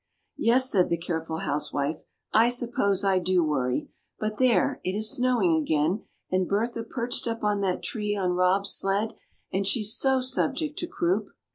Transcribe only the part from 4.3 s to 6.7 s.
there! it is snowing again, and